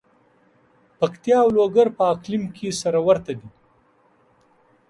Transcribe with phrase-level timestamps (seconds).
[0.99, 3.49] پکتیا او لوګر په اقلیم کې سره ورته دي.